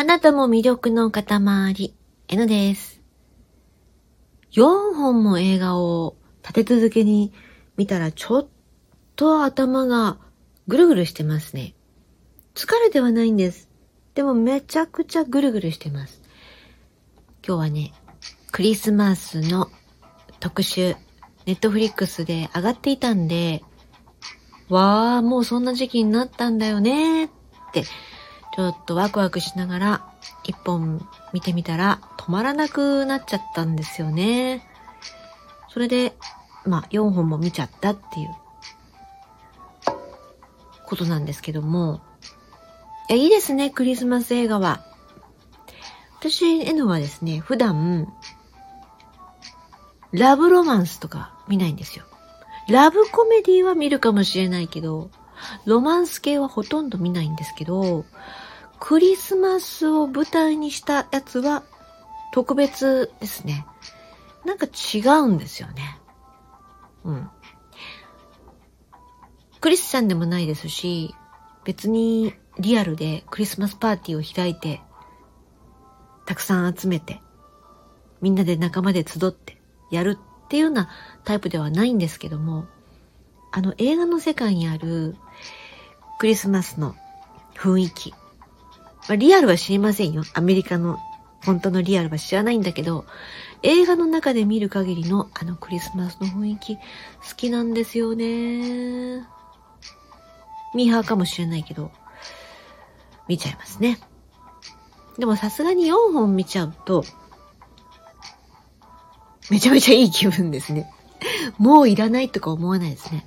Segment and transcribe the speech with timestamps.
[0.00, 1.94] あなたも魅力の塊、
[2.28, 3.02] N です。
[4.52, 7.34] 4本も映画を立て続けに
[7.76, 8.48] 見たらちょっ
[9.14, 10.16] と頭が
[10.66, 11.74] ぐるぐるしてますね。
[12.54, 13.68] 疲れてはないんです。
[14.14, 16.22] でもめちゃくちゃぐるぐるしてます。
[17.46, 17.92] 今日はね、
[18.52, 19.68] クリスマスの
[20.38, 20.96] 特集、
[21.44, 23.62] ネットフリックスで上がっていたんで、
[24.70, 27.30] わー、もうそんな時期になったんだよねっ
[27.74, 27.84] て、
[28.54, 30.12] ちょっとワクワクしながら
[30.44, 34.66] 一本見てみたら止まらなくなっちゃったんですよね。
[35.68, 36.14] それで、
[36.66, 38.28] まあ4本も見ちゃったっていう
[40.86, 42.00] ことなんですけども、
[43.08, 44.84] いや、いいですね、クリスマス映画は。
[46.18, 48.12] 私、へのはですね、普段、
[50.12, 52.04] ラブロマンスとか見ないんですよ。
[52.68, 55.10] ラブコメディは見るかもしれないけど、
[55.64, 58.04] ロマンス系はほとんど見ないんですけど、
[58.78, 61.62] クリスマスを舞台にしたやつは
[62.32, 63.66] 特別ですね。
[64.44, 65.98] なんか違うんですよね。
[67.04, 67.30] うん。
[69.60, 71.14] クリスチャンでもないですし、
[71.64, 74.80] 別にリアルでクリスマスパーティーを開いて、
[76.24, 77.20] たくさん集めて、
[78.22, 79.60] みんなで仲間で集って
[79.90, 80.88] やるっていうような
[81.24, 82.66] タイプではないんですけども、
[83.52, 85.16] あの映画の世界にある
[86.18, 86.94] クリスマスの
[87.54, 88.10] 雰囲気。
[88.10, 88.16] ま
[89.10, 90.22] あ、リアルは知りませんよ。
[90.34, 90.98] アメリカの
[91.44, 93.06] 本当のリアルは知らないんだけど、
[93.62, 96.82] 映画の中で見る限りのあのクリスマスの雰囲気好
[97.36, 99.26] きなんですよね。
[100.74, 101.90] ミーハーかもしれないけど、
[103.26, 103.98] 見ちゃいますね。
[105.18, 107.04] でもさすがに4本見ちゃうと、
[109.50, 110.90] めちゃめちゃいい気分ですね。
[111.58, 113.26] もういらないとか思わないですね。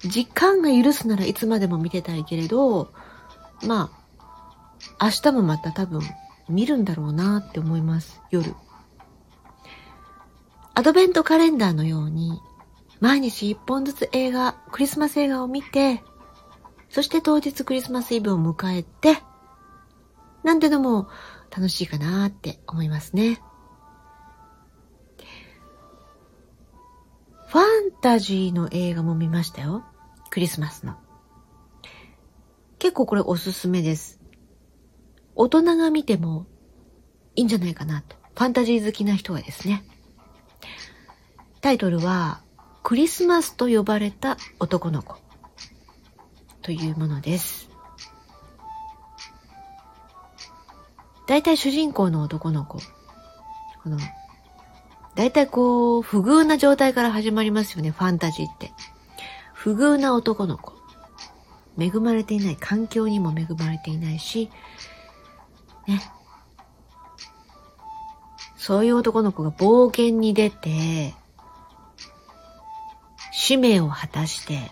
[0.00, 2.92] 時間が許すならいつまでも見てたいけれど、
[3.66, 3.90] ま
[4.98, 6.02] あ、明日もまた多分
[6.48, 8.54] 見るんだろうなって思います、夜。
[10.74, 12.40] アドベントカレンダーのように、
[13.00, 16.02] 毎日一本ずつ映画、クリスマス映画を見て、
[16.88, 19.20] そして当日クリスマスイブを迎えて、
[20.44, 21.08] なんてのも
[21.50, 23.40] 楽しいかなって思いますね。
[28.00, 29.84] タジーの映画も見ましたよ。
[30.30, 30.96] クリスマスの。
[32.78, 34.20] 結構これおすすめです。
[35.34, 36.46] 大人が見ても
[37.34, 38.16] いいんじゃないかなと。
[38.34, 39.84] ファンタジー好きな人はですね。
[41.60, 42.40] タイトルは、
[42.84, 45.16] クリスマスと呼ばれた男の子
[46.62, 47.68] というものです。
[51.26, 52.78] 大体主人公の男の子、
[53.82, 53.98] この
[55.18, 58.70] 大体こう、不遇な状態から始まりますよね、ファンタジーって。
[59.52, 60.74] 不遇な男の子。
[61.76, 64.48] 恵まれていない、環境にも恵まれていないし、
[65.88, 66.00] ね。
[68.56, 71.16] そういう男の子が冒険に出て、
[73.32, 74.70] 使命を果たして、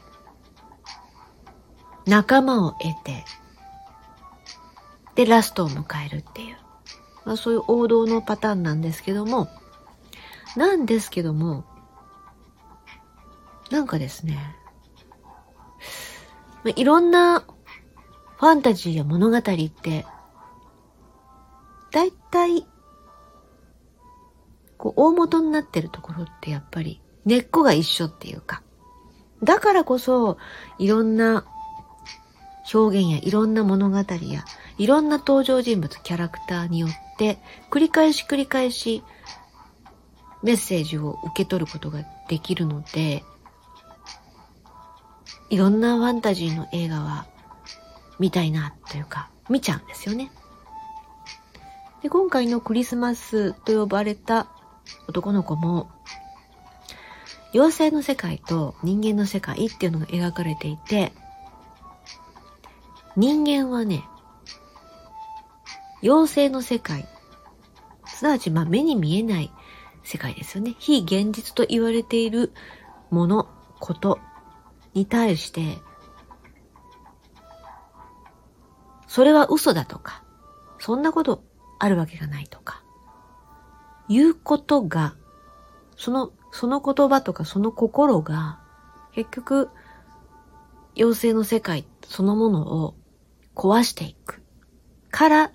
[2.06, 3.24] 仲間を得て、
[5.16, 6.56] で、ラストを迎えるっていう。
[7.24, 9.48] まあそういう王道のパターンなんですけども、
[10.56, 11.64] なんですけども、
[13.70, 14.56] なんかですね、
[16.64, 20.06] まいろんなファンタジーや物語って、
[21.92, 22.66] だいたい、
[24.76, 28.62] こう、大元になってるところってやっぱり根っこが一緒っていうか、
[29.42, 30.38] だからこそ、
[30.78, 31.44] いろんな
[32.72, 34.04] 表現やいろんな物語や
[34.78, 37.38] いろんな登場人物、キャラクターによって
[37.70, 39.02] 繰り返し繰り返し
[40.42, 43.24] メッセージを受け取ることができるので、
[45.48, 47.26] いろんなファンタジーの映画は
[48.18, 50.30] 見たいなというか、見ちゃうんですよね。
[52.02, 54.48] で、今回のクリスマスと呼ばれた
[55.08, 55.90] 男の子も、
[57.52, 61.12] 妖精の世界と人間の世界っていうのが描かれていて、
[63.16, 64.04] 人間はね、
[66.02, 67.08] 妖精の世界、
[68.06, 69.50] すなわちまあ目に見えない
[70.06, 70.76] 世界ですよね。
[70.78, 72.52] 非現実と言われている
[73.10, 73.48] もの、
[73.80, 74.18] こと
[74.94, 75.78] に対して、
[79.06, 80.22] それは嘘だとか、
[80.78, 81.42] そんなこと
[81.78, 82.82] あるわけがないとか、
[84.08, 85.16] いうことが、
[85.96, 88.60] その、その言葉とかその心が、
[89.12, 89.70] 結局、
[90.96, 92.94] 妖精の世界そのものを
[93.54, 94.42] 壊していく。
[95.10, 95.52] から、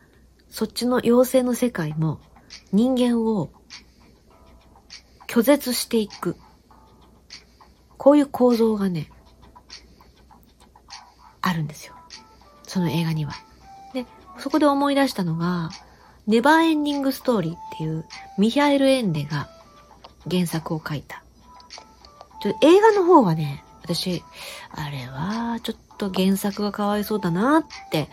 [0.49, 2.19] そっちの妖精の世界も
[2.73, 3.51] 人間を
[5.31, 6.35] 拒絶していく。
[7.97, 9.09] こういう構造がね、
[11.39, 11.95] あるんですよ。
[12.63, 13.31] その映画には。
[13.93, 14.05] で、
[14.39, 15.69] そこで思い出したのが、
[16.27, 18.03] ネバーエンディングストーリーっていう
[18.37, 19.47] ミヒャエル・エンデが
[20.29, 21.23] 原作を書いた。
[22.41, 24.25] ちょ映画の方はね、私、
[24.69, 28.09] あれはちょっと原作がかわいそうだなって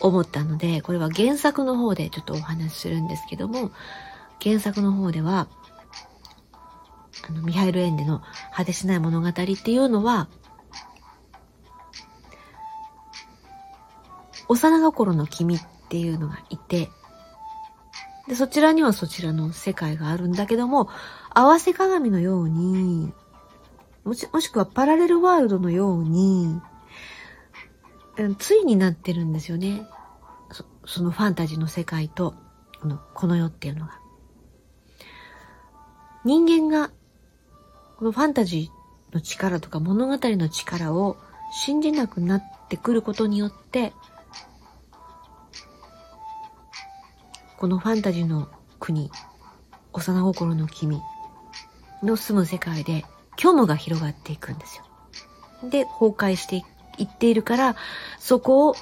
[0.00, 3.70] 思ったので、これは原作の方でちょっとお話しするんですけども、
[4.42, 5.46] 原作の方では、
[7.28, 8.22] あの、ミハイル・エンデの
[8.54, 10.28] 果てしない物語っていうのは、
[14.48, 16.90] 幼心の君っていうのがいて、
[18.28, 20.88] で、そちらにはそちらの世界があるんだけども、
[21.30, 23.12] 合わせ鏡のように、
[24.04, 26.60] もし、もしくはパラレルワールドのように、
[28.38, 29.86] ついになってるんですよね。
[30.52, 32.34] そそのファンタジーの世界と、
[32.80, 33.98] この、この世っていうのが。
[36.24, 36.90] 人間が、
[38.04, 41.16] このファンタジーの力とか物語の力を
[41.50, 43.94] 信じなくなってくることによって、
[47.56, 49.10] このファンタジーの国、
[49.94, 51.00] 幼心の君
[52.02, 53.06] の住む世界で
[53.38, 54.84] 虚無が広がっていくんですよ。
[55.70, 56.56] で、崩壊して
[56.98, 57.74] いっているから、
[58.18, 58.74] そこを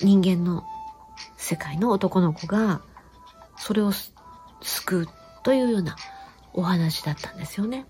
[0.00, 0.64] 人間の
[1.36, 2.80] 世界の男の子が、
[3.58, 3.92] それを
[4.62, 5.06] 救う
[5.42, 5.94] というような
[6.54, 7.84] お話だったんですよね。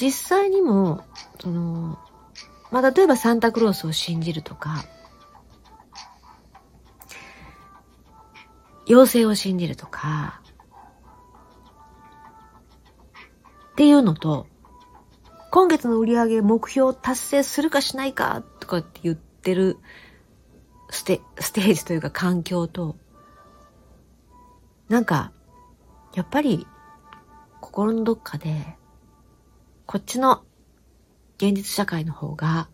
[0.00, 1.04] 実際にも、
[1.40, 1.98] その、
[2.70, 4.84] まあ、例えばサンタクロースを信じるとか、
[8.88, 10.42] 妖精を信じるとか、
[13.72, 14.46] っていうのと、
[15.50, 19.78] 今月の売り上げ目標達成するかしないかとかって言ってる
[20.90, 22.96] ステステージというか環境と、
[24.88, 25.32] なんか、
[26.14, 26.66] やっぱり
[27.60, 28.76] 心のどっかで、
[29.86, 30.42] こっちの
[31.36, 32.68] 現実社会の方が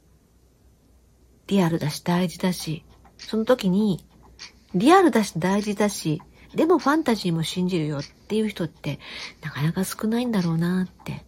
[1.46, 2.84] リアルだし大事だし、
[3.18, 4.04] その時に
[4.74, 6.22] リアルだし大事だし、
[6.54, 8.98] でもファンタジーも信じるよっていう人って
[9.42, 11.24] なかなか少ないんだろうなって。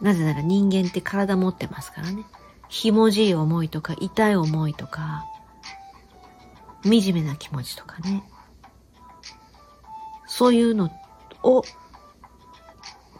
[0.00, 2.24] なぜなら人間って体持ってますからね。
[2.68, 5.24] ひもじい思いとか痛い思いとか、
[6.82, 8.22] 惨めな気持ちとかね。
[10.26, 10.90] そういうの
[11.42, 11.62] を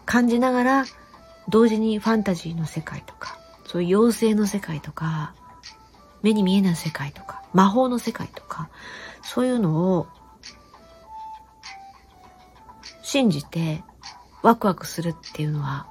[0.06, 0.84] 感じながら、
[1.48, 5.34] 同時にファンタジーの世界とか、そういう妖精の世界とか、
[6.22, 8.70] 目に見えない世界とか、魔法の世界とか、
[9.22, 10.06] そういうのを
[13.02, 13.82] 信じて
[14.42, 15.86] ワクワクするっていうのは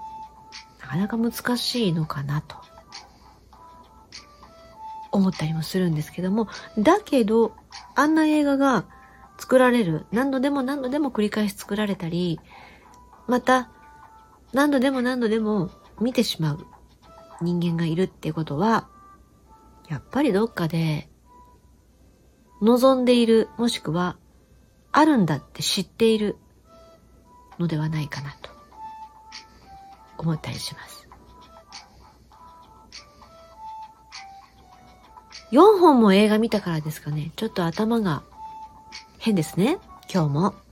[0.82, 2.58] なかなか難しいのかなと
[5.12, 6.48] 思ったりもするんですけども、
[6.78, 7.56] だけど、
[7.96, 8.86] あんな映画が
[9.38, 12.40] 作られる、何度でも何度でも繰り返し作られたり、
[13.28, 13.70] また、
[14.56, 15.70] 何度でも何度でも
[16.00, 16.66] 見てしまう
[17.42, 18.88] 人間がいるっていうことは、
[19.90, 21.10] やっぱりどっかで
[22.62, 24.16] 望んでいる、もしくは、
[24.94, 26.38] あるんだって知っている
[27.60, 28.50] のではないかなと
[30.18, 31.10] 思ったりします。
[35.52, 37.34] 4本も映画見たからですかね。
[37.36, 38.24] ちょっと頭が
[39.20, 39.80] 変ですね。
[40.10, 40.65] 今日も。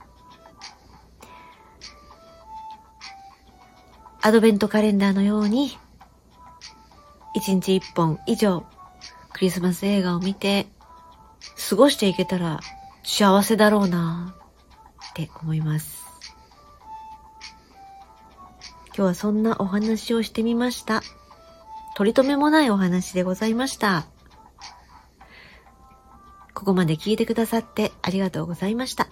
[4.26, 5.76] アドベントカレンダーのように、
[7.36, 8.64] 1日1本以上
[9.34, 10.66] クリスマス映画を見て
[11.68, 12.60] 過ごしていけたら
[13.02, 14.34] 幸せだろうな
[15.10, 16.06] って思います。
[18.86, 21.02] 今日はそんなお話をしてみました。
[21.94, 24.06] 取り留めもないお話でございました。
[26.54, 29.06] ここまで聞いてくださってありがとうございました。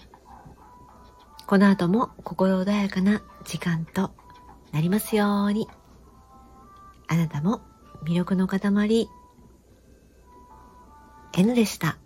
[1.47, 4.11] この後も心穏やかな時間と
[4.73, 5.69] なりますように。
[7.09, 7.61] あなたも
[8.05, 9.09] 魅力の塊
[11.35, 11.99] N でした。